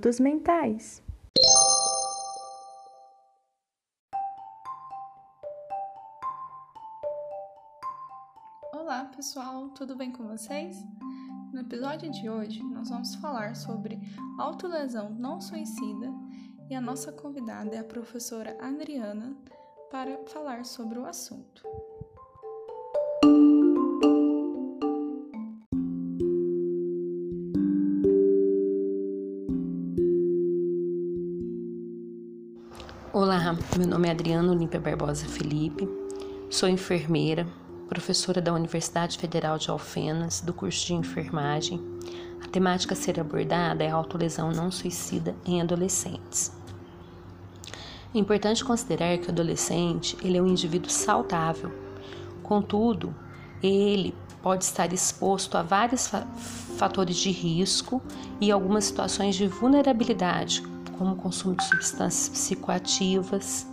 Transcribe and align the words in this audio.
Minutos 0.00 0.18
Mentais. 0.18 1.02
Olá 8.72 9.04
pessoal, 9.14 9.68
tudo 9.68 9.94
bem 9.94 10.10
com 10.10 10.26
vocês? 10.26 10.82
No 11.52 11.60
episódio 11.60 12.10
de 12.10 12.30
hoje, 12.30 12.62
nós 12.62 12.88
vamos 12.88 13.14
falar 13.16 13.54
sobre 13.54 14.00
autolesão 14.38 15.10
não 15.10 15.38
suicida 15.38 16.10
e 16.70 16.74
a 16.74 16.80
nossa 16.80 17.12
convidada 17.12 17.76
é 17.76 17.80
a 17.80 17.84
professora 17.84 18.56
Adriana 18.58 19.36
para 19.90 20.16
falar 20.28 20.64
sobre 20.64 20.98
o 20.98 21.04
assunto. 21.04 21.62
Olá, 33.12 33.56
meu 33.76 33.88
nome 33.88 34.06
é 34.06 34.12
Adriana 34.12 34.52
Olímpia 34.52 34.78
Barbosa 34.78 35.26
Felipe, 35.26 35.88
sou 36.48 36.68
enfermeira, 36.68 37.44
professora 37.88 38.40
da 38.40 38.54
Universidade 38.54 39.18
Federal 39.18 39.58
de 39.58 39.68
Alfenas, 39.68 40.40
do 40.40 40.54
curso 40.54 40.86
de 40.86 40.94
enfermagem. 40.94 41.82
A 42.40 42.46
temática 42.46 42.94
a 42.94 42.96
ser 42.96 43.18
abordada 43.18 43.82
é 43.82 43.90
a 43.90 43.94
autolesão 43.96 44.52
não 44.52 44.70
suicida 44.70 45.34
em 45.44 45.60
adolescentes. 45.60 46.52
É 48.14 48.18
importante 48.18 48.64
considerar 48.64 49.18
que 49.18 49.26
o 49.26 49.32
adolescente 49.32 50.16
ele 50.22 50.38
é 50.38 50.42
um 50.42 50.46
indivíduo 50.46 50.88
saudável, 50.88 51.72
contudo, 52.44 53.12
ele 53.60 54.14
pode 54.40 54.62
estar 54.62 54.92
exposto 54.92 55.58
a 55.58 55.62
vários 55.62 56.08
fatores 56.76 57.16
de 57.16 57.32
risco 57.32 58.00
e 58.40 58.52
algumas 58.52 58.84
situações 58.84 59.34
de 59.34 59.48
vulnerabilidade, 59.48 60.62
como 61.00 61.14
o 61.14 61.16
consumo 61.16 61.56
de 61.56 61.64
substâncias 61.64 62.28
psicoativas, 62.28 63.66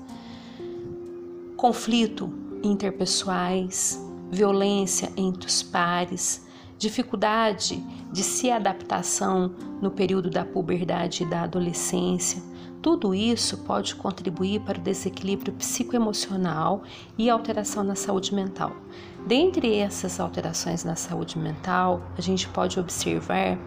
conflito 1.58 2.32
interpessoais, 2.64 4.02
violência 4.32 5.12
entre 5.18 5.46
os 5.46 5.62
pares, 5.62 6.48
dificuldade 6.78 7.84
de 8.14 8.24
se 8.24 8.50
adaptação 8.50 9.54
no 9.82 9.92
período 9.92 10.30
da 10.30 10.46
puberdade 10.46 11.24
e 11.24 11.26
da 11.26 11.42
adolescência. 11.42 12.42
Tudo 12.82 13.14
isso 13.14 13.58
pode 13.58 13.96
contribuir 13.96 14.62
para 14.62 14.80
o 14.80 14.82
desequilíbrio 14.82 15.52
psicoemocional 15.52 16.84
e 17.18 17.30
alteração 17.30 17.84
na 17.84 17.96
saúde 17.96 18.34
mental. 18.34 18.72
Dentre 19.28 19.76
essas 19.76 20.22
alterações 20.22 20.86
na 20.86 20.96
saúde 20.96 21.38
mental, 21.38 22.02
a 22.18 22.22
gente 22.22 22.48
pode 22.48 22.80
observar 22.80 23.60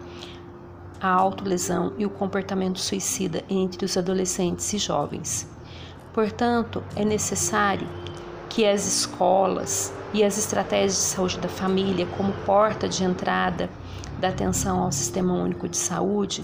a 1.01 1.09
autolesão 1.09 1.93
e 1.97 2.05
o 2.05 2.09
comportamento 2.09 2.79
suicida 2.79 3.43
entre 3.49 3.83
os 3.83 3.97
adolescentes 3.97 4.71
e 4.73 4.77
jovens. 4.77 5.49
Portanto, 6.13 6.83
é 6.95 7.03
necessário 7.03 7.87
que 8.49 8.65
as 8.65 8.85
escolas 8.85 9.93
e 10.13 10.23
as 10.23 10.37
estratégias 10.37 10.95
de 10.95 10.99
saúde 10.99 11.39
da 11.39 11.47
família, 11.49 12.05
como 12.17 12.33
porta 12.45 12.87
de 12.87 13.03
entrada 13.03 13.69
da 14.19 14.27
atenção 14.27 14.83
ao 14.83 14.91
Sistema 14.91 15.33
Único 15.33 15.67
de 15.67 15.77
Saúde, 15.77 16.43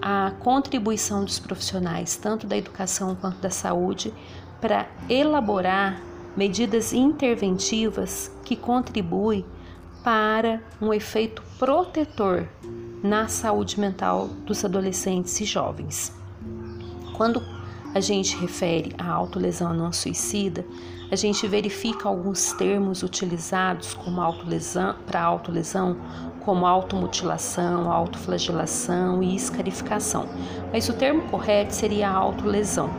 a 0.00 0.32
contribuição 0.40 1.24
dos 1.24 1.38
profissionais, 1.38 2.16
tanto 2.16 2.46
da 2.46 2.56
educação 2.56 3.14
quanto 3.14 3.38
da 3.38 3.50
saúde, 3.50 4.12
para 4.60 4.86
elaborar 5.08 6.00
medidas 6.36 6.92
interventivas 6.92 8.30
que 8.44 8.56
contribuem 8.56 9.44
para 10.02 10.60
um 10.80 10.92
efeito 10.92 11.42
protetor 11.58 12.46
na 13.02 13.28
saúde 13.28 13.78
mental 13.78 14.28
dos 14.44 14.64
adolescentes 14.64 15.40
e 15.40 15.44
jovens. 15.44 16.12
Quando 17.16 17.42
a 17.94 18.00
gente 18.00 18.36
refere 18.36 18.94
à 18.98 19.10
autolesão 19.10 19.72
não 19.72 19.92
suicida, 19.92 20.64
a 21.10 21.16
gente 21.16 21.46
verifica 21.46 22.08
alguns 22.08 22.52
termos 22.52 23.02
utilizados 23.02 23.94
como 23.94 24.20
autolesão, 24.20 24.96
para 25.06 25.22
autolesão, 25.22 25.96
como 26.44 26.66
automutilação, 26.66 27.90
autoflagelação 27.90 29.22
e 29.22 29.34
escarificação. 29.34 30.28
Mas 30.72 30.88
o 30.88 30.92
termo 30.92 31.22
correto 31.30 31.74
seria 31.74 32.10
autolesão. 32.10 32.90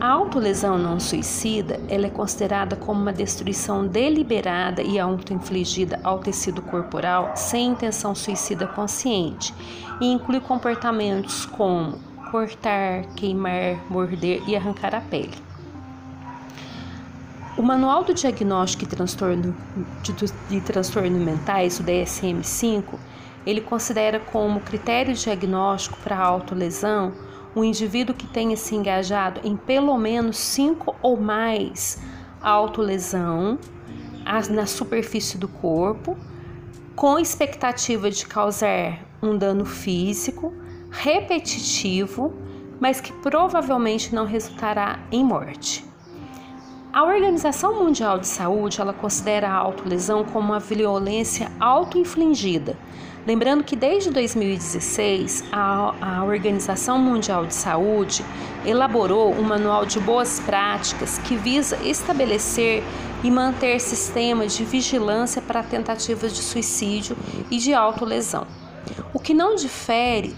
A 0.00 0.10
autolesão 0.12 0.78
não 0.78 1.00
suicida 1.00 1.80
ela 1.88 2.06
é 2.06 2.10
considerada 2.10 2.76
como 2.76 3.02
uma 3.02 3.12
destruição 3.12 3.84
deliberada 3.84 4.80
e 4.80 4.96
autoinfligida 4.96 5.98
ao 6.04 6.20
tecido 6.20 6.62
corporal 6.62 7.32
sem 7.34 7.70
intenção 7.70 8.14
suicida 8.14 8.64
consciente 8.64 9.52
e 10.00 10.06
inclui 10.06 10.38
comportamentos 10.38 11.44
como 11.46 11.98
cortar, 12.30 13.06
queimar, 13.16 13.84
morder 13.90 14.40
e 14.46 14.54
arrancar 14.54 14.94
a 14.94 15.00
pele. 15.00 15.34
O 17.56 17.62
Manual 17.62 18.04
do 18.04 18.14
Diagnóstico 18.14 18.84
de 18.84 18.94
Transtorno, 18.94 19.56
de, 20.04 20.12
de 20.12 21.10
Mentais, 21.10 21.80
o 21.80 21.82
DSM-5, 21.82 22.84
ele 23.44 23.60
considera 23.60 24.20
como 24.20 24.60
critério 24.60 25.12
diagnóstico 25.12 25.98
para 26.04 26.16
autolesão 26.16 27.12
um 27.54 27.64
indivíduo 27.64 28.14
que 28.14 28.26
tenha 28.26 28.56
se 28.56 28.74
engajado 28.74 29.40
em 29.44 29.56
pelo 29.56 29.96
menos 29.96 30.36
cinco 30.36 30.94
ou 31.02 31.16
mais 31.16 32.00
autolesão 32.40 33.58
na 34.50 34.66
superfície 34.66 35.38
do 35.38 35.48
corpo, 35.48 36.16
com 36.94 37.18
expectativa 37.18 38.10
de 38.10 38.26
causar 38.26 39.00
um 39.22 39.36
dano 39.36 39.64
físico 39.64 40.52
repetitivo, 40.90 42.34
mas 42.80 43.00
que 43.00 43.12
provavelmente 43.12 44.14
não 44.14 44.24
resultará 44.24 45.00
em 45.10 45.24
morte. 45.24 45.87
A 46.90 47.04
Organização 47.04 47.84
Mundial 47.84 48.18
de 48.18 48.26
Saúde 48.26 48.80
ela 48.80 48.94
considera 48.94 49.46
a 49.50 49.54
autolesão 49.54 50.24
como 50.24 50.48
uma 50.48 50.58
violência 50.58 51.52
auto-infligida. 51.60 52.78
Lembrando 53.26 53.62
que 53.62 53.76
desde 53.76 54.10
2016 54.10 55.44
a, 55.52 55.94
a 56.00 56.24
Organização 56.24 56.98
Mundial 56.98 57.44
de 57.44 57.52
Saúde 57.52 58.24
elaborou 58.64 59.34
um 59.34 59.42
manual 59.42 59.84
de 59.84 60.00
boas 60.00 60.40
práticas 60.40 61.18
que 61.18 61.36
visa 61.36 61.76
estabelecer 61.84 62.82
e 63.22 63.30
manter 63.30 63.78
sistemas 63.80 64.56
de 64.56 64.64
vigilância 64.64 65.42
para 65.42 65.62
tentativas 65.62 66.32
de 66.34 66.40
suicídio 66.40 67.18
e 67.50 67.58
de 67.58 67.74
autolesão. 67.74 68.46
O 69.12 69.18
que 69.18 69.34
não 69.34 69.54
difere 69.54 70.34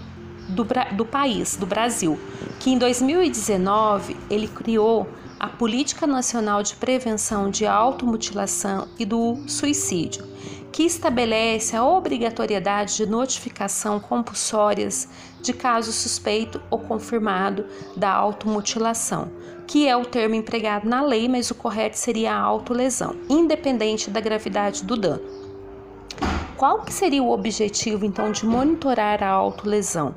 do, 0.49 0.67
do 0.97 1.05
país, 1.05 1.55
do 1.55 1.65
Brasil, 1.65 2.19
que 2.59 2.71
em 2.71 2.79
2019 2.79 4.17
ele 4.29 4.49
criou 4.49 5.09
a 5.41 5.49
Política 5.49 6.07
Nacional 6.07 6.63
de 6.63 6.77
Prevenção 6.77 7.49
de 7.49 7.65
Automutilação 7.65 8.87
e 8.99 9.07
do 9.07 9.39
Suicídio, 9.49 10.23
que 10.71 10.83
estabelece 10.83 11.75
a 11.75 11.83
obrigatoriedade 11.83 12.97
de 12.99 13.07
notificação 13.07 13.99
compulsórias 13.99 15.09
de 15.41 15.55
caso 15.55 15.93
suspeito 15.93 16.61
ou 16.71 16.79
confirmado 16.79 17.65
da 17.97 18.11
automutilação, 18.13 19.33
que 19.67 19.89
é 19.89 19.97
o 19.97 20.05
termo 20.05 20.35
empregado 20.35 20.87
na 20.87 21.01
lei, 21.01 21.27
mas 21.27 21.51
o 21.51 21.55
correto 21.55 21.97
seria 21.97 22.35
a 22.35 22.39
autolesão, 22.39 23.17
independente 23.27 24.11
da 24.11 24.21
gravidade 24.21 24.85
do 24.85 24.95
dano. 24.95 25.23
Qual 26.55 26.83
que 26.83 26.93
seria 26.93 27.23
o 27.23 27.31
objetivo 27.31 28.05
então 28.05 28.31
de 28.31 28.45
monitorar 28.45 29.23
a 29.23 29.31
autolesão? 29.31 30.15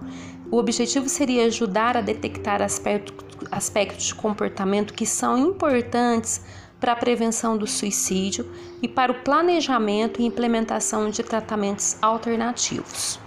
O 0.52 0.58
objetivo 0.58 1.08
seria 1.08 1.46
ajudar 1.46 1.96
a 1.96 2.02
detectar 2.02 2.62
aspectos, 2.62 3.33
aspectos 3.52 4.06
de 4.06 4.16
comportamento 4.16 4.94
que 4.94 5.06
são 5.06 5.38
importantes 5.38 6.42
para 6.80 6.92
a 6.92 6.96
prevenção 6.96 7.58
do 7.58 7.66
suicídio 7.66 8.46
e 8.82 8.88
para 8.88 9.12
o 9.12 9.24
planejamento 9.24 10.22
e 10.22 10.26
implementação 10.26 11.10
de 11.10 11.24
tratamentos 11.24 11.98
alternativos. 12.02 13.20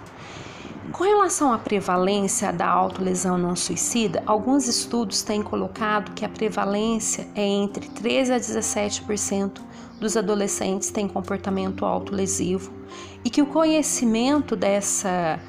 Com 0.91 1.03
relação 1.03 1.51
à 1.51 1.57
prevalência 1.57 2.53
da 2.53 2.67
autolesão 2.67 3.37
não 3.37 3.55
suicida, 3.55 4.23
alguns 4.25 4.67
estudos 4.67 5.21
têm 5.21 5.41
colocado 5.41 6.13
que 6.13 6.23
a 6.23 6.29
prevalência 6.29 7.27
é 7.35 7.45
entre 7.45 7.89
13 7.89 8.33
a 8.33 8.39
17% 8.39 9.59
dos 9.99 10.15
adolescentes 10.15 10.89
têm 10.91 11.07
comportamento 11.07 11.83
autolesivo 11.83 12.71
e 13.25 13.29
que 13.29 13.41
o 13.41 13.47
conhecimento 13.47 14.55
dessa, 14.55 15.39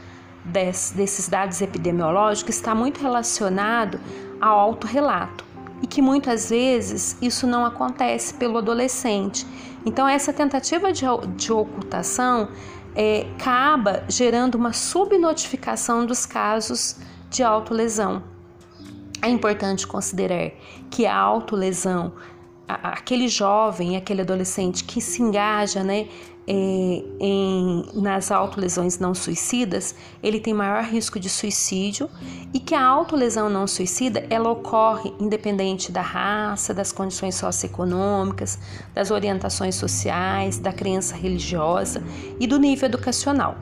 des, 0.44 0.92
desses 0.96 1.28
dados 1.28 1.60
epidemiológicos 1.60 2.56
está 2.56 2.74
muito 2.74 3.00
relacionado 3.00 4.00
ao 4.40 4.58
autorrelato 4.58 5.44
e 5.82 5.86
que 5.86 6.02
muitas 6.02 6.50
vezes 6.50 7.16
isso 7.22 7.46
não 7.46 7.64
acontece 7.64 8.34
pelo 8.34 8.58
adolescente. 8.58 9.46
Então, 9.86 10.08
essa 10.08 10.32
tentativa 10.32 10.92
de, 10.92 11.04
de 11.36 11.52
ocultação 11.52 12.48
é, 12.94 13.26
acaba 13.36 14.04
gerando 14.08 14.56
uma 14.56 14.72
subnotificação 14.72 16.04
dos 16.04 16.26
casos 16.26 16.96
de 17.30 17.42
autolesão. 17.42 18.22
É 19.22 19.28
importante 19.28 19.86
considerar 19.86 20.50
que 20.90 21.06
a 21.06 21.16
autolesão 21.16 22.12
aquele 22.68 23.28
jovem, 23.28 23.96
aquele 23.96 24.20
adolescente 24.20 24.84
que 24.84 25.00
se 25.00 25.22
engaja, 25.22 25.82
né, 25.82 26.06
é, 26.50 27.04
em, 27.20 27.84
nas 27.92 28.30
autolesões 28.30 28.98
não 28.98 29.14
suicidas, 29.14 29.94
ele 30.22 30.40
tem 30.40 30.54
maior 30.54 30.82
risco 30.82 31.20
de 31.20 31.28
suicídio 31.28 32.08
e 32.54 32.58
que 32.58 32.74
a 32.74 32.82
autolesão 32.82 33.50
não 33.50 33.66
suicida 33.66 34.26
ela 34.30 34.50
ocorre 34.50 35.12
independente 35.20 35.92
da 35.92 36.00
raça, 36.00 36.72
das 36.72 36.90
condições 36.90 37.34
socioeconômicas, 37.34 38.58
das 38.94 39.10
orientações 39.10 39.74
sociais, 39.74 40.58
da 40.58 40.72
crença 40.72 41.14
religiosa 41.14 42.02
e 42.40 42.46
do 42.46 42.58
nível 42.58 42.88
educacional. 42.88 43.58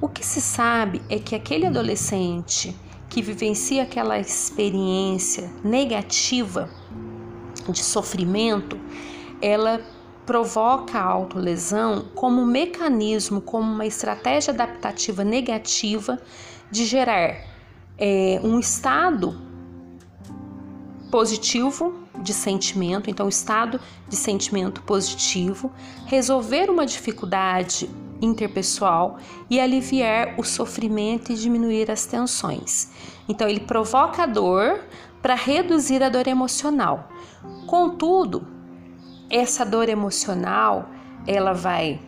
O 0.00 0.08
que 0.08 0.24
se 0.24 0.40
sabe 0.40 1.02
é 1.10 1.18
que 1.18 1.34
aquele 1.34 1.66
adolescente 1.66 2.74
que 3.10 3.20
vivencia 3.20 3.82
aquela 3.82 4.18
experiência 4.18 5.50
negativa 5.62 6.70
de 7.68 7.82
sofrimento, 7.82 8.78
ela 9.42 9.80
provoca 10.26 10.98
a 10.98 11.04
autolesão 11.04 12.06
como 12.14 12.42
um 12.42 12.46
mecanismo, 12.46 13.40
como 13.40 13.72
uma 13.72 13.86
estratégia 13.86 14.52
adaptativa 14.52 15.22
negativa 15.22 16.20
de 16.70 16.84
gerar 16.84 17.36
é, 17.96 18.40
um 18.42 18.58
estado 18.58 19.40
positivo 21.10 21.94
de 22.20 22.34
sentimento, 22.34 23.08
então, 23.08 23.28
estado 23.28 23.80
de 24.08 24.16
sentimento 24.16 24.82
positivo, 24.82 25.70
resolver 26.06 26.68
uma 26.68 26.84
dificuldade 26.84 27.88
interpessoal 28.20 29.18
e 29.48 29.60
aliviar 29.60 30.34
o 30.38 30.42
sofrimento 30.42 31.30
e 31.30 31.36
diminuir 31.36 31.90
as 31.90 32.04
tensões. 32.06 32.90
Então, 33.28 33.48
ele 33.48 33.60
provoca 33.60 34.24
a 34.24 34.26
dor 34.26 34.80
para 35.22 35.34
reduzir 35.34 36.02
a 36.02 36.08
dor 36.08 36.26
emocional. 36.26 37.08
Contudo, 37.66 38.55
essa 39.30 39.64
dor 39.64 39.88
emocional 39.88 40.88
ela 41.26 41.52
vai 41.52 42.00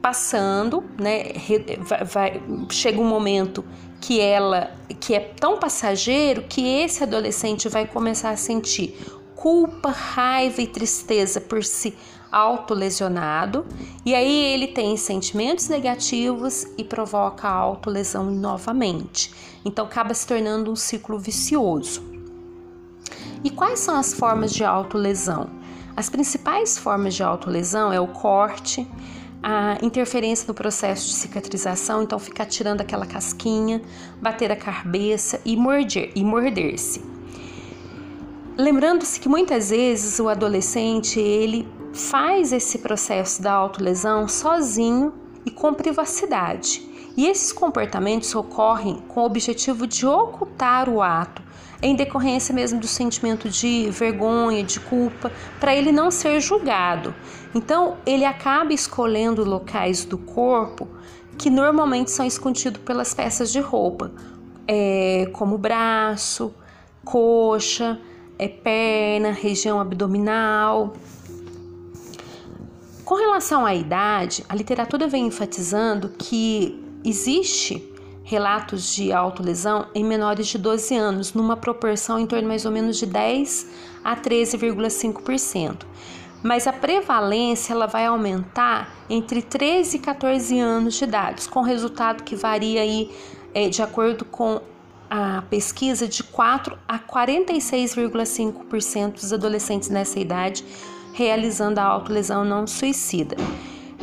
passando, 0.00 0.82
né? 0.98 1.32
Vai, 1.78 2.04
vai, 2.04 2.42
chega 2.70 3.00
um 3.00 3.06
momento 3.06 3.64
que 4.00 4.20
ela 4.20 4.72
que 5.00 5.14
é 5.14 5.20
tão 5.20 5.58
passageiro 5.58 6.42
que 6.48 6.66
esse 6.66 7.02
adolescente 7.02 7.68
vai 7.68 7.86
começar 7.86 8.30
a 8.30 8.36
sentir 8.36 8.96
culpa, 9.34 9.90
raiva 9.90 10.60
e 10.62 10.66
tristeza 10.66 11.40
por 11.40 11.64
se 11.64 11.94
autolesionado, 12.30 13.66
e 14.06 14.14
aí 14.14 14.54
ele 14.54 14.68
tem 14.68 14.96
sentimentos 14.96 15.68
negativos 15.68 16.66
e 16.78 16.84
provoca 16.84 17.46
a 17.46 17.52
autolesão 17.52 18.30
novamente. 18.30 19.30
Então 19.64 19.84
acaba 19.84 20.14
se 20.14 20.26
tornando 20.26 20.70
um 20.70 20.76
ciclo 20.76 21.18
vicioso. 21.18 22.02
E 23.44 23.50
quais 23.50 23.80
são 23.80 23.96
as 23.96 24.14
formas 24.14 24.52
de 24.52 24.64
autolesão? 24.64 25.61
As 25.96 26.08
principais 26.08 26.78
formas 26.78 27.14
de 27.14 27.22
autolesão 27.22 27.92
é 27.92 28.00
o 28.00 28.08
corte, 28.08 28.86
a 29.42 29.76
interferência 29.82 30.46
no 30.46 30.54
processo 30.54 31.06
de 31.06 31.14
cicatrização, 31.14 32.02
então 32.02 32.18
ficar 32.18 32.46
tirando 32.46 32.80
aquela 32.80 33.04
casquinha, 33.04 33.82
bater 34.20 34.50
a 34.50 34.56
cabeça 34.56 35.40
e 35.44 35.56
morder 35.56 36.12
e 36.14 36.24
morder-se. 36.24 37.04
Lembrando-se 38.56 39.18
que 39.18 39.28
muitas 39.28 39.70
vezes 39.70 40.18
o 40.18 40.28
adolescente 40.28 41.18
ele 41.18 41.68
faz 41.92 42.52
esse 42.52 42.78
processo 42.78 43.42
da 43.42 43.52
autolesão 43.52 44.28
sozinho 44.28 45.12
e 45.44 45.50
com 45.50 45.74
privacidade. 45.74 46.88
E 47.16 47.26
esses 47.26 47.52
comportamentos 47.52 48.34
ocorrem 48.34 49.02
com 49.08 49.20
o 49.20 49.24
objetivo 49.26 49.86
de 49.86 50.06
ocultar 50.06 50.88
o 50.88 51.02
ato, 51.02 51.42
em 51.82 51.96
decorrência 51.96 52.54
mesmo 52.54 52.78
do 52.78 52.86
sentimento 52.86 53.48
de 53.48 53.90
vergonha, 53.90 54.62
de 54.62 54.78
culpa, 54.78 55.32
para 55.58 55.74
ele 55.74 55.90
não 55.90 56.10
ser 56.10 56.40
julgado. 56.40 57.12
Então, 57.54 57.96
ele 58.06 58.24
acaba 58.24 58.72
escolhendo 58.72 59.44
locais 59.44 60.04
do 60.04 60.16
corpo 60.16 60.88
que 61.36 61.50
normalmente 61.50 62.10
são 62.10 62.24
escondidos 62.24 62.80
pelas 62.82 63.12
peças 63.12 63.50
de 63.50 63.60
roupa, 63.60 64.12
é, 64.66 65.28
como 65.32 65.58
braço, 65.58 66.54
coxa, 67.04 67.98
é, 68.38 68.46
perna, 68.46 69.32
região 69.32 69.80
abdominal. 69.80 70.92
Com 73.04 73.16
relação 73.16 73.66
à 73.66 73.74
idade, 73.74 74.44
a 74.48 74.54
literatura 74.54 75.08
vem 75.08 75.26
enfatizando 75.26 76.10
que 76.10 76.80
existe 77.04 77.91
relatos 78.24 78.94
de 78.94 79.12
autolesão 79.12 79.86
em 79.94 80.04
menores 80.04 80.46
de 80.46 80.58
12 80.58 80.96
anos, 80.96 81.34
numa 81.34 81.56
proporção 81.56 82.18
em 82.18 82.26
torno 82.26 82.48
mais 82.48 82.64
ou 82.64 82.70
menos 82.70 82.96
de 82.96 83.06
10 83.06 83.66
a 84.04 84.16
13,5%. 84.16 85.84
Mas 86.42 86.66
a 86.66 86.72
prevalência 86.72 87.72
ela 87.72 87.86
vai 87.86 88.06
aumentar 88.06 88.92
entre 89.08 89.42
13 89.42 89.96
e 89.96 90.00
14 90.00 90.58
anos 90.58 90.94
de 90.94 91.04
idade, 91.04 91.48
com 91.48 91.62
resultado 91.62 92.24
que 92.24 92.34
varia 92.34 92.80
aí 92.80 93.10
é, 93.54 93.68
de 93.68 93.82
acordo 93.82 94.24
com 94.24 94.60
a 95.08 95.42
pesquisa 95.42 96.08
de 96.08 96.22
4 96.22 96.76
a 96.88 96.98
46,5% 96.98 99.12
dos 99.12 99.32
adolescentes 99.32 99.88
nessa 99.88 100.18
idade 100.18 100.64
realizando 101.12 101.78
a 101.78 101.84
autolesão 101.84 102.44
não 102.44 102.66
suicida. 102.66 103.36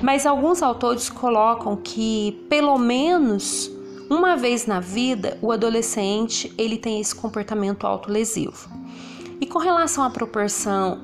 Mas 0.01 0.25
alguns 0.25 0.61
autores 0.61 1.09
colocam 1.09 1.75
que 1.75 2.45
pelo 2.49 2.77
menos 2.77 3.69
uma 4.09 4.35
vez 4.35 4.65
na 4.65 4.79
vida, 4.79 5.37
o 5.41 5.51
adolescente 5.51 6.51
ele 6.57 6.77
tem 6.77 6.99
esse 6.99 7.13
comportamento 7.13 7.85
autolesivo. 7.85 8.69
E 9.39 9.45
com 9.45 9.59
relação 9.59 10.03
à 10.03 10.09
proporção 10.09 11.01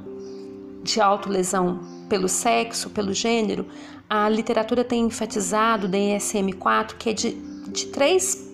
de 0.83 0.99
autolesão 0.99 1.79
pelo 2.09 2.27
sexo, 2.27 2.89
pelo 2.89 3.13
gênero, 3.13 3.65
a 4.09 4.27
literatura 4.27 4.83
tem 4.83 5.05
enfatizado 5.05 5.87
o 5.87 5.89
DSM-4 5.89 6.95
que 6.97 7.09
é 7.09 7.13
de, 7.13 7.31
de 7.69 7.87
3, 7.87 8.51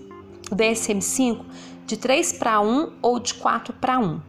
o 0.52 0.56
DSM-5 0.56 1.46
de 1.86 1.98
3 1.98 2.34
para 2.34 2.62
1 2.62 2.92
ou 3.02 3.20
de 3.20 3.34
4 3.36 3.74
para 3.74 4.00
1. 4.00 4.20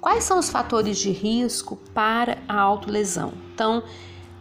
Quais 0.00 0.24
são 0.24 0.38
os 0.38 0.50
fatores 0.50 0.98
de 0.98 1.10
risco 1.10 1.76
para 1.94 2.38
a 2.46 2.60
autolesão? 2.60 3.32
Então, 3.54 3.82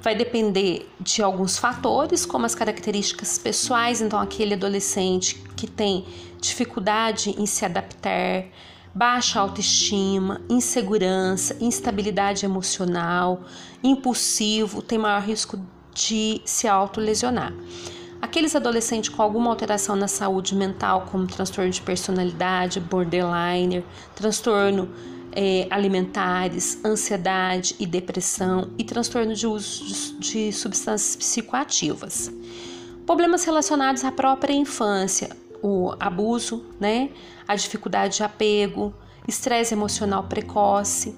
vai 0.04 0.14
depender 0.14 0.86
de 1.00 1.24
alguns 1.24 1.58
fatores, 1.58 2.26
como 2.26 2.46
as 2.46 2.54
características 2.54 3.38
pessoais, 3.38 4.02
então 4.02 4.20
aquele 4.20 4.54
adolescente 4.54 5.42
que 5.56 5.66
tem 5.66 6.06
dificuldade 6.42 7.34
em 7.40 7.46
se 7.46 7.64
adaptar, 7.64 8.44
baixa 8.94 9.40
autoestima, 9.40 10.42
insegurança, 10.50 11.56
instabilidade 11.62 12.46
emocional, 12.46 13.44
impulsivo, 13.82 14.82
tem 14.82 14.98
maior 14.98 15.22
risco 15.22 15.58
de 15.96 16.42
se 16.44 16.68
autolesionar. 16.68 17.54
Aqueles 18.22 18.58
adolescentes 18.58 19.10
com 19.10 19.22
alguma 19.22 19.50
alteração 19.50 19.96
na 19.96 20.10
saúde 20.10 20.54
mental, 20.54 21.08
como 21.10 21.26
transtorno 21.28 21.72
de 21.72 21.82
personalidade, 21.82 22.82
borderline, 22.82 23.86
transtorno 24.16 24.90
é, 25.36 25.68
alimentares, 25.70 26.80
ansiedade 26.86 27.76
e 27.80 27.86
depressão 27.86 28.70
e 28.78 28.84
transtorno 28.84 29.34
de 29.34 29.48
uso 29.48 29.86
de, 30.20 30.20
de 30.20 30.54
substâncias 30.54 31.16
psicoativas. 31.16 32.32
Problemas 33.06 33.44
relacionados 33.44 34.04
à 34.06 34.12
própria 34.12 34.54
infância, 34.54 35.36
o 35.62 35.94
abuso, 36.00 36.64
né, 36.80 37.10
a 37.48 37.56
dificuldade 37.56 38.18
de 38.18 38.24
apego, 38.24 38.94
estresse 39.28 39.74
emocional 39.74 40.24
precoce, 40.24 41.16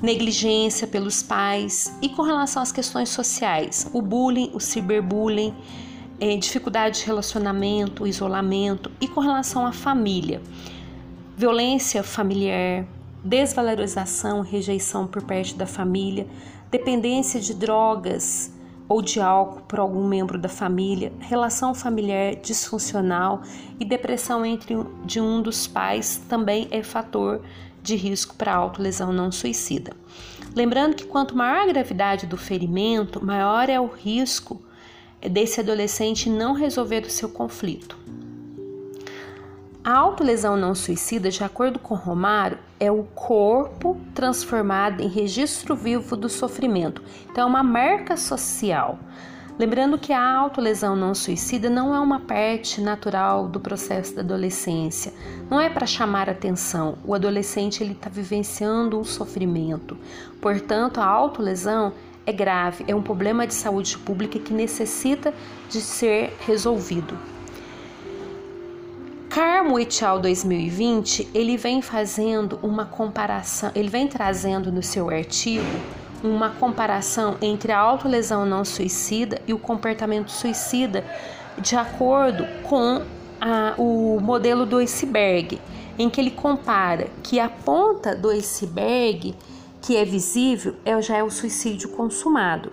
negligência 0.00 0.86
pelos 0.86 1.22
pais 1.22 1.92
e 2.00 2.08
com 2.08 2.22
relação 2.22 2.62
às 2.62 2.70
questões 2.70 3.08
sociais, 3.08 3.90
o 3.92 4.00
bullying, 4.00 4.50
o 4.54 4.60
ciberbullying, 4.60 5.54
é, 6.20 6.36
dificuldade 6.36 7.00
de 7.00 7.06
relacionamento, 7.06 8.06
isolamento 8.06 8.90
e 9.00 9.08
com 9.08 9.20
relação 9.20 9.66
à 9.66 9.72
família, 9.72 10.40
violência 11.36 12.02
familiar, 12.02 12.86
desvalorização, 13.22 14.40
rejeição 14.40 15.06
por 15.06 15.22
parte 15.22 15.54
da 15.54 15.66
família, 15.66 16.26
dependência 16.70 17.40
de 17.40 17.54
drogas 17.54 18.52
ou 18.88 19.02
de 19.02 19.20
álcool 19.20 19.62
por 19.62 19.78
algum 19.78 20.06
membro 20.06 20.38
da 20.38 20.48
família, 20.48 21.12
relação 21.20 21.74
familiar 21.74 22.36
disfuncional 22.36 23.42
e 23.78 23.84
depressão 23.84 24.44
entre 24.46 24.76
de 25.04 25.20
um 25.20 25.42
dos 25.42 25.66
pais 25.66 26.22
também 26.28 26.68
é 26.70 26.82
fator 26.82 27.42
de 27.82 27.96
risco 27.96 28.34
para 28.34 28.54
autolesão 28.54 29.12
não 29.12 29.30
suicida. 29.30 29.92
Lembrando 30.54 30.96
que 30.96 31.06
quanto 31.06 31.36
maior 31.36 31.62
a 31.62 31.66
gravidade 31.66 32.26
do 32.26 32.36
ferimento, 32.36 33.24
maior 33.24 33.68
é 33.68 33.78
o 33.78 33.86
risco 33.86 34.60
desse 35.20 35.60
adolescente 35.60 36.30
não 36.30 36.54
resolver 36.54 37.04
o 37.04 37.10
seu 37.10 37.28
conflito. 37.28 37.96
A 39.84 39.96
autolesão 39.96 40.56
não 40.56 40.74
suicida, 40.74 41.30
de 41.30 41.42
acordo 41.42 41.78
com 41.78 41.94
Romário, 41.94 42.58
é 42.80 42.90
o 42.90 43.02
corpo 43.02 44.00
transformado 44.14 45.00
em 45.00 45.08
registro 45.08 45.74
vivo 45.74 46.16
do 46.16 46.28
sofrimento. 46.28 47.02
Então, 47.30 47.44
é 47.44 47.46
uma 47.46 47.62
marca 47.62 48.16
social. 48.16 48.98
Lembrando 49.58 49.98
que 49.98 50.12
a 50.12 50.24
autolesão 50.36 50.94
não 50.94 51.12
suicida 51.16 51.68
não 51.68 51.92
é 51.92 51.98
uma 51.98 52.20
parte 52.20 52.80
natural 52.80 53.48
do 53.48 53.58
processo 53.58 54.14
da 54.14 54.22
adolescência. 54.22 55.12
Não 55.50 55.60
é 55.60 55.68
para 55.68 55.84
chamar 55.84 56.30
atenção. 56.30 56.96
O 57.04 57.12
adolescente 57.12 57.82
ele 57.82 57.92
está 57.92 58.08
vivenciando 58.08 59.00
um 59.00 59.04
sofrimento. 59.04 59.98
Portanto, 60.40 61.00
a 61.00 61.06
autolesão 61.06 61.92
é 62.24 62.32
grave, 62.32 62.84
é 62.86 62.94
um 62.94 63.02
problema 63.02 63.46
de 63.48 63.54
saúde 63.54 63.98
pública 63.98 64.38
que 64.38 64.52
necessita 64.52 65.34
de 65.68 65.80
ser 65.80 66.36
resolvido. 66.46 67.18
Carmo 69.28 69.78
et 69.78 70.02
al 70.02 70.20
2020, 70.20 71.28
ele 71.34 71.58
vem 71.58 71.82
fazendo 71.82 72.58
uma 72.62 72.86
comparação, 72.86 73.70
ele 73.74 73.90
vem 73.90 74.08
trazendo 74.08 74.72
no 74.72 74.82
seu 74.82 75.10
artigo 75.10 75.66
uma 76.24 76.48
comparação 76.50 77.36
entre 77.42 77.70
a 77.70 77.78
autolesão 77.78 78.46
não 78.46 78.64
suicida 78.64 79.40
e 79.46 79.52
o 79.52 79.58
comportamento 79.58 80.30
suicida 80.30 81.04
de 81.58 81.76
acordo 81.76 82.46
com 82.62 83.02
a, 83.38 83.74
o 83.76 84.18
modelo 84.18 84.64
do 84.64 84.78
iceberg, 84.78 85.60
em 85.98 86.08
que 86.08 86.20
ele 86.22 86.30
compara 86.30 87.08
que 87.22 87.38
a 87.38 87.50
ponta 87.50 88.16
do 88.16 88.30
iceberg, 88.30 89.34
que 89.82 89.94
é 89.94 90.06
visível, 90.06 90.74
é, 90.86 91.00
já 91.02 91.18
é 91.18 91.22
o 91.22 91.30
suicídio 91.30 91.90
consumado. 91.90 92.72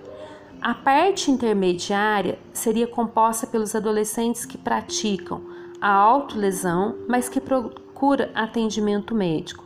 A 0.62 0.74
parte 0.74 1.30
intermediária 1.30 2.40
seria 2.54 2.88
composta 2.88 3.46
pelos 3.46 3.76
adolescentes 3.76 4.46
que 4.46 4.58
praticam 4.58 5.55
a 5.86 5.92
autolesão, 5.92 6.96
mas 7.08 7.30
que 7.30 7.40
procura 7.40 8.32
atendimento 8.34 9.14
médico. 9.14 9.64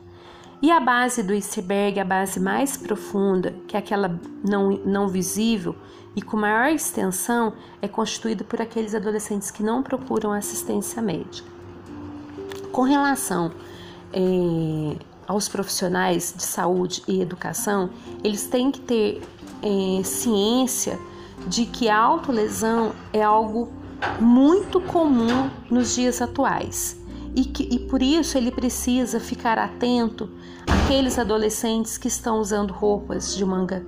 E 0.61 0.69
a 0.69 0.77
base 0.77 1.23
do 1.23 1.31
iceberg, 1.31 1.97
a 1.97 2.03
base 2.03 2.41
mais 2.41 2.75
profunda, 2.75 3.55
que 3.65 3.77
é 3.77 3.79
aquela 3.79 4.19
não, 4.43 4.71
não 4.85 5.07
visível 5.07 5.73
e 6.17 6.21
com 6.21 6.35
maior 6.35 6.73
extensão, 6.73 7.53
é 7.81 7.87
constituída 7.87 8.43
por 8.43 8.61
aqueles 8.61 8.93
adolescentes 8.93 9.49
que 9.49 9.63
não 9.63 9.81
procuram 9.81 10.33
assistência 10.33 11.01
médica. 11.01 11.47
Com 12.73 12.81
relação 12.81 13.53
é, 14.11 14.97
aos 15.25 15.47
profissionais 15.47 16.33
de 16.35 16.43
saúde 16.43 17.01
e 17.07 17.21
educação, 17.21 17.91
eles 18.21 18.45
têm 18.45 18.71
que 18.71 18.81
ter 18.81 19.21
é, 19.63 20.03
ciência 20.03 20.99
de 21.47 21.65
que 21.65 21.87
a 21.87 21.97
autolesão 21.97 22.91
é 23.13 23.23
algo 23.23 23.78
muito 24.19 24.81
comum 24.81 25.49
nos 25.69 25.95
dias 25.95 26.21
atuais 26.21 26.99
e, 27.35 27.45
que, 27.45 27.63
e 27.71 27.79
por 27.79 28.01
isso 28.01 28.37
ele 28.37 28.51
precisa 28.51 29.19
ficar 29.19 29.57
atento 29.57 30.29
àqueles 30.67 31.19
adolescentes 31.19 31.97
que 31.97 32.07
estão 32.07 32.39
usando 32.39 32.71
roupas 32.71 33.35
de 33.35 33.45
manga 33.45 33.85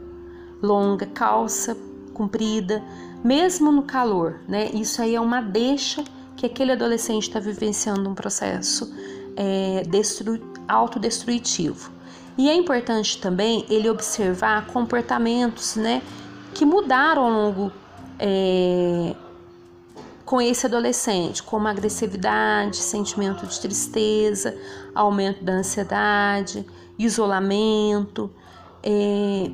longa, 0.61 1.07
calça 1.07 1.75
comprida, 2.13 2.83
mesmo 3.23 3.71
no 3.71 3.83
calor, 3.83 4.41
né? 4.47 4.69
Isso 4.73 5.01
aí 5.01 5.15
é 5.15 5.21
uma 5.21 5.41
deixa 5.41 6.03
que 6.35 6.45
aquele 6.45 6.71
adolescente 6.71 7.23
está 7.23 7.39
vivenciando 7.39 8.09
um 8.09 8.13
processo 8.13 8.93
é, 9.35 9.83
destru, 9.87 10.39
autodestrutivo. 10.67 11.91
E 12.37 12.49
é 12.49 12.55
importante 12.55 13.19
também 13.19 13.65
ele 13.69 13.89
observar 13.89 14.67
comportamentos, 14.67 15.75
né, 15.75 16.01
que 16.53 16.65
mudaram 16.65 17.23
ao 17.23 17.31
longo 17.31 17.71
é, 18.17 19.15
com 20.31 20.39
esse 20.39 20.65
adolescente, 20.65 21.43
como 21.43 21.67
agressividade, 21.67 22.77
sentimento 22.77 23.45
de 23.45 23.59
tristeza, 23.59 24.57
aumento 24.95 25.43
da 25.43 25.51
ansiedade, 25.51 26.65
isolamento. 26.97 28.31
É, 28.81 29.51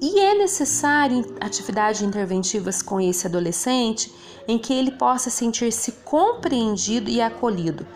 e 0.00 0.20
é 0.20 0.34
necessário 0.36 1.36
atividades 1.38 2.00
interventivas 2.00 2.80
com 2.80 2.98
esse 2.98 3.26
adolescente 3.26 4.10
em 4.48 4.56
que 4.56 4.72
ele 4.72 4.92
possa 4.92 5.28
sentir-se 5.28 5.92
compreendido 6.02 7.10
e 7.10 7.20
acolhido, 7.20 7.86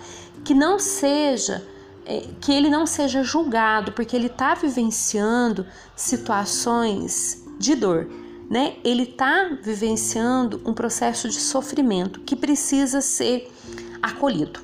que 0.45 0.52
não 0.52 0.79
seja 0.79 1.67
é, 2.05 2.26
que 2.38 2.52
ele 2.52 2.69
não 2.69 2.85
seja 2.85 3.25
julgado 3.25 3.93
porque 3.93 4.14
ele 4.14 4.26
está 4.26 4.52
vivenciando 4.52 5.67
situações 5.97 7.43
de 7.59 7.75
dor 7.75 8.22
né? 8.52 8.75
Ele 8.85 9.04
está 9.04 9.49
vivenciando 9.62 10.61
um 10.66 10.75
processo 10.75 11.26
de 11.26 11.40
sofrimento 11.40 12.21
que 12.21 12.37
precisa 12.37 13.00
ser 13.00 13.50
acolhido. 14.02 14.61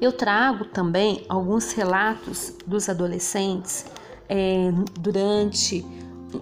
Eu 0.00 0.10
trago 0.10 0.64
também 0.64 1.22
alguns 1.28 1.72
relatos 1.72 2.54
dos 2.66 2.88
adolescentes 2.88 3.84
é, 4.26 4.72
durante 4.98 5.84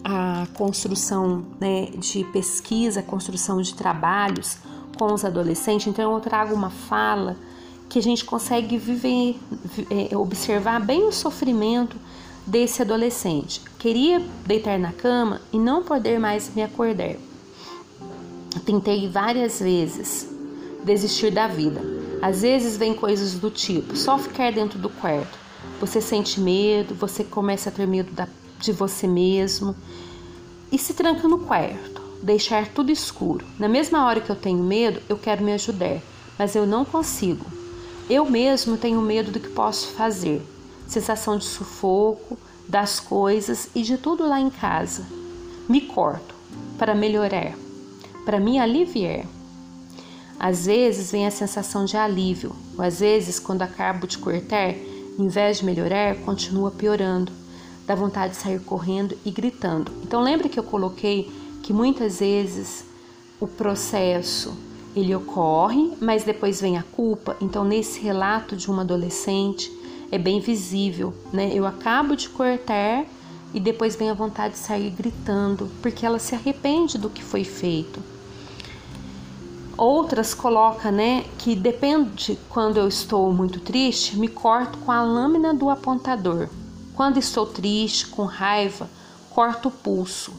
a 0.04 0.46
construção 0.54 1.46
né, 1.60 1.86
de 1.98 2.22
pesquisa, 2.26 3.02
construção 3.02 3.60
de 3.60 3.74
trabalhos 3.74 4.58
com 4.96 5.12
os 5.12 5.24
adolescentes. 5.24 5.88
Então, 5.88 6.14
eu 6.14 6.20
trago 6.20 6.54
uma 6.54 6.70
fala 6.70 7.36
que 7.88 7.98
a 7.98 8.02
gente 8.02 8.24
consegue 8.24 8.78
viver, 8.78 9.36
é, 9.90 10.16
observar 10.16 10.80
bem 10.80 11.08
o 11.08 11.10
sofrimento 11.10 11.96
desse 12.46 12.82
adolescente. 12.82 13.60
Queria 13.78 14.20
deitar 14.46 14.78
na 14.78 14.92
cama 14.92 15.40
e 15.52 15.58
não 15.58 15.82
poder 15.82 16.18
mais 16.18 16.54
me 16.54 16.62
acordar. 16.62 17.16
Tentei 18.64 19.08
várias 19.08 19.60
vezes 19.60 20.28
desistir 20.84 21.30
da 21.30 21.48
vida. 21.48 21.80
Às 22.20 22.42
vezes 22.42 22.76
vem 22.76 22.94
coisas 22.94 23.34
do 23.34 23.50
tipo: 23.50 23.96
só 23.96 24.18
ficar 24.18 24.52
dentro 24.52 24.78
do 24.78 24.88
quarto. 24.88 25.38
Você 25.80 26.00
sente 26.00 26.40
medo, 26.40 26.94
você 26.94 27.24
começa 27.24 27.68
a 27.68 27.72
ter 27.72 27.86
medo 27.86 28.12
da, 28.12 28.28
de 28.58 28.72
você 28.72 29.06
mesmo 29.06 29.74
e 30.70 30.78
se 30.78 30.94
tranca 30.94 31.26
no 31.26 31.38
quarto, 31.40 32.02
deixar 32.22 32.68
tudo 32.68 32.92
escuro. 32.92 33.44
Na 33.58 33.68
mesma 33.68 34.06
hora 34.06 34.20
que 34.20 34.30
eu 34.30 34.36
tenho 34.36 34.62
medo, 34.62 35.00
eu 35.08 35.16
quero 35.16 35.42
me 35.42 35.52
ajudar, 35.52 36.00
mas 36.38 36.54
eu 36.54 36.66
não 36.66 36.84
consigo. 36.84 37.44
Eu 38.08 38.28
mesmo 38.28 38.76
tenho 38.76 39.00
medo 39.00 39.32
do 39.32 39.40
que 39.40 39.48
posso 39.48 39.88
fazer 39.88 40.42
sensação 40.86 41.36
de 41.38 41.44
sufoco 41.44 42.38
das 42.68 43.00
coisas 43.00 43.68
e 43.74 43.82
de 43.82 43.98
tudo 43.98 44.26
lá 44.26 44.40
em 44.40 44.50
casa. 44.50 45.04
Me 45.68 45.80
corto 45.80 46.34
para 46.78 46.94
melhorar, 46.94 47.54
para 48.24 48.40
me 48.40 48.58
aliviar. 48.58 49.24
Às 50.38 50.66
vezes 50.66 51.10
vem 51.10 51.26
a 51.26 51.30
sensação 51.30 51.84
de 51.84 51.96
alívio, 51.96 52.54
ou 52.76 52.84
às 52.84 53.00
vezes, 53.00 53.38
quando 53.38 53.62
acabo 53.62 54.06
de 54.06 54.18
cortar, 54.18 54.74
em 55.18 55.28
vez 55.28 55.58
de 55.58 55.64
melhorar, 55.64 56.16
continua 56.16 56.70
piorando. 56.70 57.32
Dá 57.86 57.94
vontade 57.94 58.32
de 58.32 58.40
sair 58.40 58.60
correndo 58.60 59.16
e 59.24 59.30
gritando. 59.30 59.92
Então 60.02 60.22
lembre 60.22 60.48
que 60.48 60.58
eu 60.58 60.64
coloquei 60.64 61.30
que 61.62 61.72
muitas 61.72 62.18
vezes 62.18 62.84
o 63.40 63.46
processo 63.46 64.54
ele 64.96 65.14
ocorre, 65.14 65.92
mas 66.00 66.24
depois 66.24 66.60
vem 66.60 66.76
a 66.76 66.82
culpa. 66.82 67.36
Então 67.40 67.64
nesse 67.64 68.00
relato 68.00 68.56
de 68.56 68.70
uma 68.70 68.82
adolescente, 68.82 69.70
é 70.14 70.18
bem 70.18 70.38
visível, 70.38 71.12
né? 71.32 71.50
Eu 71.52 71.66
acabo 71.66 72.14
de 72.14 72.28
cortar 72.28 73.04
e 73.52 73.58
depois 73.58 73.96
vem 73.96 74.10
a 74.10 74.14
vontade 74.14 74.54
de 74.54 74.60
sair 74.60 74.90
gritando, 74.90 75.68
porque 75.82 76.06
ela 76.06 76.20
se 76.20 76.36
arrepende 76.36 76.96
do 76.96 77.10
que 77.10 77.20
foi 77.20 77.42
feito. 77.42 78.00
Outras 79.76 80.32
coloca, 80.32 80.92
né, 80.92 81.24
que 81.36 81.56
depende 81.56 82.38
quando 82.48 82.76
eu 82.76 82.86
estou 82.86 83.32
muito 83.32 83.58
triste, 83.58 84.16
me 84.16 84.28
corto 84.28 84.78
com 84.78 84.92
a 84.92 85.02
lâmina 85.02 85.52
do 85.52 85.68
apontador. 85.68 86.48
Quando 86.94 87.18
estou 87.18 87.44
triste, 87.44 88.06
com 88.06 88.24
raiva, 88.24 88.88
corto 89.30 89.66
o 89.66 89.72
pulso 89.72 90.32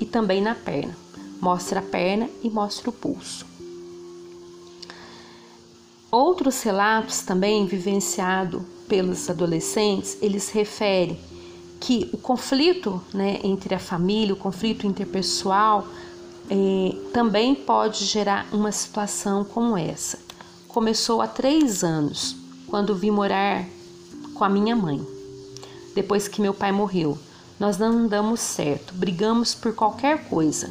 e 0.00 0.04
também 0.04 0.42
na 0.42 0.56
perna. 0.56 0.96
Mostra 1.40 1.78
a 1.78 1.82
perna 1.82 2.28
e 2.42 2.50
mostra 2.50 2.90
o 2.90 2.92
pulso. 2.92 3.46
Outros 6.14 6.62
relatos 6.62 7.22
também 7.22 7.66
vivenciado 7.66 8.64
pelos 8.86 9.28
adolescentes, 9.28 10.16
eles 10.22 10.48
referem 10.48 11.18
que 11.80 12.08
o 12.12 12.16
conflito 12.16 13.02
né, 13.12 13.40
entre 13.42 13.74
a 13.74 13.80
família, 13.80 14.32
o 14.32 14.36
conflito 14.36 14.86
interpessoal, 14.86 15.84
é, 16.48 16.94
também 17.12 17.52
pode 17.52 18.04
gerar 18.04 18.46
uma 18.52 18.70
situação 18.70 19.42
como 19.42 19.76
essa. 19.76 20.16
Começou 20.68 21.20
há 21.20 21.26
três 21.26 21.82
anos, 21.82 22.36
quando 22.68 22.94
vim 22.94 23.10
morar 23.10 23.64
com 24.34 24.44
a 24.44 24.48
minha 24.48 24.76
mãe, 24.76 25.04
depois 25.96 26.28
que 26.28 26.40
meu 26.40 26.54
pai 26.54 26.70
morreu. 26.70 27.18
Nós 27.58 27.76
não 27.76 28.06
damos 28.06 28.38
certo, 28.38 28.94
brigamos 28.94 29.52
por 29.52 29.74
qualquer 29.74 30.28
coisa. 30.28 30.70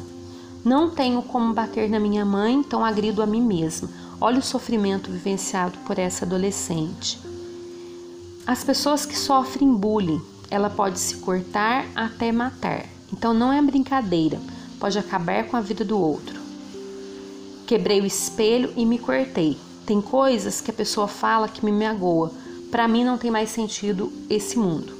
Não 0.64 0.88
tenho 0.88 1.20
como 1.20 1.52
bater 1.52 1.90
na 1.90 2.00
minha 2.00 2.24
mãe, 2.24 2.54
então 2.54 2.82
agrido 2.82 3.20
a 3.20 3.26
mim 3.26 3.42
mesma. 3.42 4.03
Olha 4.20 4.38
o 4.38 4.42
sofrimento 4.42 5.10
vivenciado 5.10 5.78
por 5.80 5.98
essa 5.98 6.24
adolescente. 6.24 7.18
As 8.46 8.62
pessoas 8.62 9.04
que 9.04 9.18
sofrem 9.18 9.74
bullying, 9.74 10.20
ela 10.50 10.70
pode 10.70 10.98
se 10.98 11.16
cortar 11.16 11.86
até 11.94 12.30
matar. 12.30 12.86
Então 13.12 13.34
não 13.34 13.52
é 13.52 13.60
brincadeira, 13.60 14.40
pode 14.78 14.98
acabar 14.98 15.44
com 15.44 15.56
a 15.56 15.60
vida 15.60 15.84
do 15.84 15.98
outro. 15.98 16.40
Quebrei 17.66 18.00
o 18.00 18.06
espelho 18.06 18.72
e 18.76 18.84
me 18.84 18.98
cortei. 18.98 19.56
Tem 19.86 20.00
coisas 20.00 20.60
que 20.60 20.70
a 20.70 20.74
pessoa 20.74 21.08
fala 21.08 21.48
que 21.48 21.64
me 21.64 21.72
magoa. 21.72 22.30
Para 22.70 22.86
mim 22.86 23.04
não 23.04 23.16
tem 23.16 23.30
mais 23.30 23.50
sentido 23.50 24.12
esse 24.28 24.58
mundo. 24.58 24.92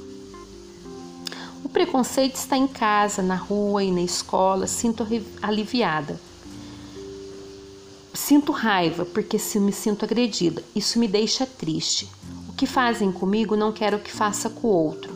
O 1.63 1.69
preconceito 1.69 2.35
está 2.35 2.57
em 2.57 2.67
casa, 2.67 3.21
na 3.21 3.35
rua 3.35 3.83
e 3.83 3.91
na 3.91 4.01
escola. 4.01 4.65
Sinto 4.65 5.05
aliviada. 5.41 6.19
Sinto 8.25 8.51
raiva 8.51 9.05
porque 9.05 9.37
me 9.59 9.71
sinto 9.71 10.03
agredida. 10.03 10.63
Isso 10.75 10.97
me 10.97 11.07
deixa 11.07 11.45
triste 11.45 12.09
que 12.57 12.65
fazem 12.65 13.11
comigo 13.11 13.55
não 13.55 13.71
quero 13.71 13.99
que 13.99 14.11
faça 14.11 14.49
com 14.49 14.67
o 14.67 14.71
outro. 14.71 15.15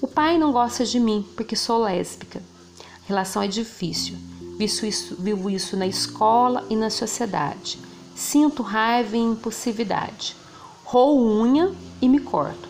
O 0.00 0.08
pai 0.08 0.36
não 0.36 0.50
gosta 0.50 0.84
de 0.84 0.98
mim 0.98 1.24
porque 1.36 1.54
sou 1.54 1.84
lésbica. 1.84 2.42
A 2.80 3.06
relação 3.06 3.40
é 3.40 3.46
difícil. 3.46 4.16
Vivo 4.58 4.84
isso, 4.84 5.14
vivo 5.16 5.48
isso 5.48 5.76
na 5.76 5.86
escola 5.86 6.66
e 6.68 6.74
na 6.74 6.90
sociedade. 6.90 7.78
Sinto 8.16 8.64
raiva 8.64 9.16
e 9.16 9.20
impulsividade. 9.20 10.34
Roo 10.82 11.40
unha 11.40 11.72
e 12.02 12.08
me 12.08 12.18
corto. 12.18 12.68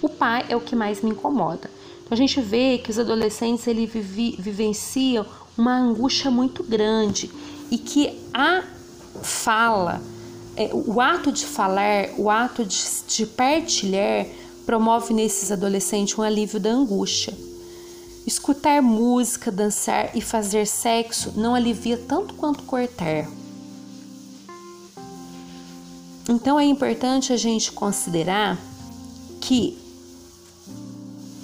O 0.00 0.08
pai 0.08 0.46
é 0.48 0.54
o 0.54 0.60
que 0.60 0.76
mais 0.76 1.02
me 1.02 1.10
incomoda. 1.10 1.68
Então 1.98 2.12
a 2.12 2.16
gente 2.16 2.40
vê 2.40 2.78
que 2.78 2.92
os 2.92 2.98
adolescentes 3.00 3.66
ele 3.66 3.86
vivenciam 3.86 5.26
uma 5.58 5.76
angústia 5.76 6.30
muito 6.30 6.62
grande 6.62 7.28
e 7.72 7.76
que 7.76 8.16
a 8.32 8.62
fala, 9.22 10.00
é, 10.56 10.70
o 10.72 11.00
ato 11.00 11.32
de 11.32 11.46
falar, 11.46 12.10
o 12.18 12.28
ato 12.28 12.64
de, 12.64 12.78
de 13.08 13.26
partilhar 13.26 14.26
promove 14.66 15.14
nesses 15.14 15.50
adolescentes 15.50 16.16
um 16.18 16.22
alívio 16.22 16.60
da 16.60 16.70
angústia. 16.70 17.32
Escutar 18.26 18.82
música, 18.82 19.50
dançar 19.50 20.16
e 20.16 20.20
fazer 20.20 20.66
sexo 20.66 21.32
não 21.36 21.54
alivia 21.54 21.96
tanto 21.96 22.34
quanto 22.34 22.62
cortar. 22.64 23.26
Então 26.28 26.60
é 26.60 26.64
importante 26.64 27.32
a 27.32 27.36
gente 27.36 27.72
considerar 27.72 28.58
que 29.40 29.76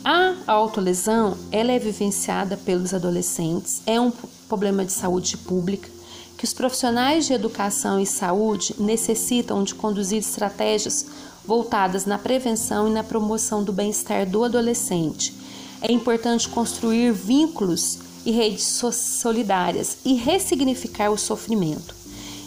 a 0.04 0.36
autolesão 0.46 1.36
ela 1.50 1.72
é 1.72 1.78
vivenciada 1.78 2.56
pelos 2.56 2.94
adolescentes, 2.94 3.82
é 3.84 4.00
um 4.00 4.12
problema 4.48 4.84
de 4.84 4.92
saúde 4.92 5.36
pública 5.36 5.95
que 6.36 6.44
os 6.44 6.52
profissionais 6.52 7.26
de 7.26 7.32
educação 7.32 7.98
e 7.98 8.06
saúde 8.06 8.74
necessitam 8.78 9.64
de 9.64 9.74
conduzir 9.74 10.18
estratégias 10.18 11.06
voltadas 11.44 12.04
na 12.04 12.18
prevenção 12.18 12.88
e 12.88 12.90
na 12.92 13.04
promoção 13.04 13.62
do 13.62 13.72
bem-estar 13.72 14.28
do 14.28 14.44
adolescente. 14.44 15.32
É 15.80 15.92
importante 15.92 16.48
construir 16.48 17.12
vínculos 17.12 17.98
e 18.24 18.32
redes 18.32 18.82
solidárias 18.92 19.98
e 20.04 20.14
ressignificar 20.14 21.10
o 21.10 21.18
sofrimento. 21.18 21.94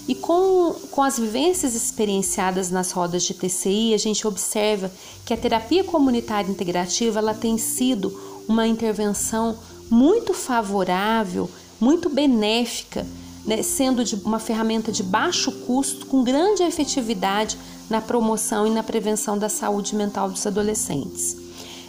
E 0.08 0.16
com, 0.16 0.76
com 0.92 1.04
as 1.04 1.20
vivências 1.20 1.76
experienciadas 1.76 2.72
nas 2.72 2.92
rodas 2.92 3.24
de 3.24 3.34
TCI, 3.34 3.94
a 3.94 3.98
gente 3.98 4.26
observa 4.28 4.92
que 5.24 5.34
a 5.34 5.38
terapia 5.38 5.84
comunitária 5.84 6.50
integrativa 6.50 7.20
ela 7.20 7.34
tem 7.34 7.58
sido 7.58 8.20
uma 8.48 8.68
intervenção 8.68 9.58
muito 9.90 10.34
favorável, 10.34 11.50
muito 11.80 12.10
benéfica, 12.10 13.06
né, 13.46 13.62
sendo 13.64 14.04
de 14.04 14.16
uma 14.16 14.40
ferramenta 14.40 14.92
de 14.92 15.04
baixo 15.04 15.52
custo, 15.66 16.06
com 16.06 16.24
grande 16.24 16.64
efetividade 16.64 17.58
na 17.90 18.02
promoção 18.02 18.68
e 18.68 18.70
na 18.70 18.84
prevenção 18.84 19.38
da 19.38 19.50
saúde 19.50 19.96
mental 19.96 20.30
dos 20.30 20.46
adolescentes. 20.46 21.36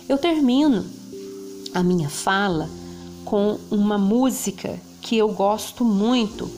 Eu 0.09 0.19
termino 0.19 0.85
a 1.75 1.83
minha 1.83 2.09
fala 2.09 2.69
com 3.25 3.59
uma 3.71 3.99
música 3.99 4.81
que 5.03 5.17
eu 5.17 5.29
gosto 5.29 5.85
muito, 5.85 6.51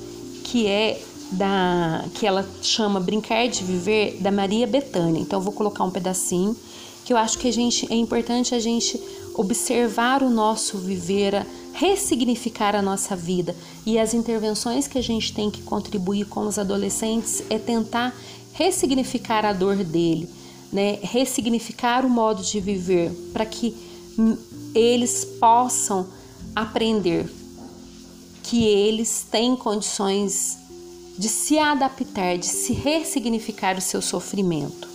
que 0.45 0.67
é 0.67 1.03
da 1.33 2.05
que 2.15 2.27
ela 2.27 2.47
chama 2.61 3.01
Brincar 3.01 3.49
de 3.49 3.65
Viver 3.65 4.19
da 4.21 4.31
Maria 4.31 4.67
Bethânia. 4.67 5.21
Então 5.21 5.39
eu 5.39 5.43
vou 5.43 5.53
colocar 5.53 5.85
um 5.85 5.91
pedacinho 5.91 6.57
que 7.05 7.13
eu 7.13 7.17
acho 7.17 7.39
que 7.39 7.49
a 7.49 7.53
gente 7.53 7.91
é 7.91 7.97
importante 7.97 8.55
a 8.55 8.61
gente 8.61 9.01
observar 9.35 10.23
o 10.23 10.31
nosso 10.31 10.79
viver, 10.79 11.47
ressignificar 11.73 12.75
a 12.75 12.83
nossa 12.83 13.17
vida 13.17 13.57
e 13.85 13.99
as 13.99 14.15
intervenções 14.15 14.87
que 14.87 14.99
a 14.99 15.03
gente 15.03 15.33
tem 15.33 15.51
que 15.51 15.63
contribuir 15.63 16.27
com 16.27 16.47
os 16.47 16.59
adolescentes 16.59 17.43
é 17.51 17.59
tentar 17.59 18.15
ressignificar 18.53 19.45
a 19.45 19.53
dor 19.53 19.77
dele, 19.77 20.29
né? 20.73 20.99
Ressignificar 21.03 22.05
o 22.05 22.11
modo 22.11 22.43
de 22.43 22.61
viver 22.61 23.11
para 23.33 23.47
que 23.47 23.75
eles 24.75 25.25
possam 25.41 26.07
aprender 26.55 27.31
que 28.43 28.65
eles 28.65 29.27
têm 29.31 29.57
condições 29.57 30.59
de 31.17 31.29
se 31.29 31.59
adaptar, 31.59 32.37
de 32.37 32.47
se 32.47 32.73
ressignificar 32.73 33.79
o 33.79 33.81
seu 33.81 34.03
sofrimento. 34.03 34.92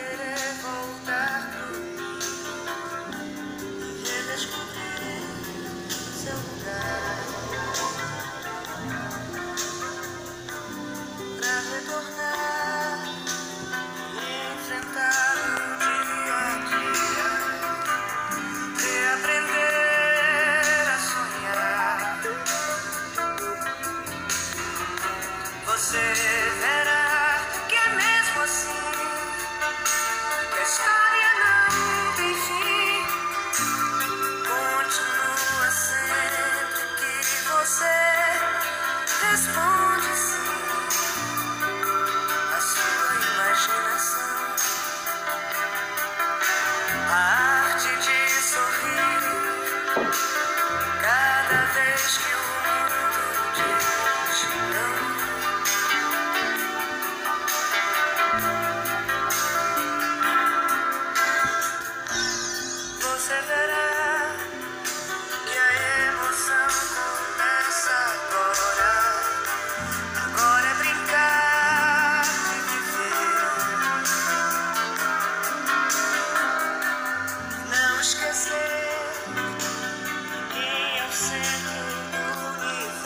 Yeah. 0.00 0.29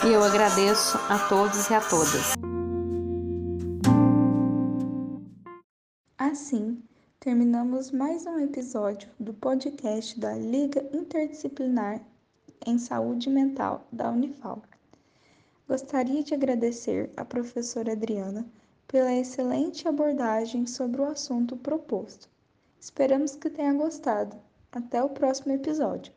E 0.07 0.13
eu 0.13 0.23
agradeço 0.23 0.99
a 1.09 1.19
todos 1.31 1.71
e 1.71 1.73
a 1.73 1.81
todas. 1.81 2.35
Assim, 6.19 6.83
terminamos 7.19 7.91
mais 7.91 8.27
um 8.27 8.39
episódio 8.39 9.09
do 9.19 9.33
podcast 9.33 10.21
da 10.21 10.35
Liga 10.35 10.87
Interdisciplinar 10.93 12.03
em 12.67 12.79
Saúde 12.79 13.31
Mental 13.31 13.87
da 13.91 14.11
Unifal. 14.11 14.63
Gostaria 15.67 16.23
de 16.23 16.35
agradecer 16.35 17.11
à 17.17 17.25
professora 17.25 17.93
Adriana 17.93 18.45
pela 18.87 19.15
excelente 19.15 19.89
abordagem 19.89 20.67
sobre 20.67 21.01
o 21.01 21.07
assunto 21.07 21.57
proposto. 21.57 22.29
Esperamos 22.79 23.37
que 23.37 23.49
tenha 23.49 23.73
gostado. 23.73 24.37
Até 24.71 25.03
o 25.03 25.09
próximo 25.09 25.55
episódio. 25.55 26.13